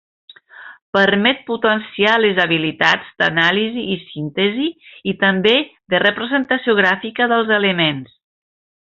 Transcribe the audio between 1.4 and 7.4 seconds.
potenciar les habilitats d'anàlisi i síntesi i també de representació gràfica